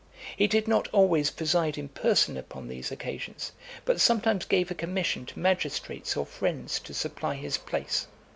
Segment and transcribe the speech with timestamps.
[0.35, 3.51] He did not always preside in person upon those occasions,
[3.85, 8.07] but sometimes gave a commission to magistrates or friends to supply his place.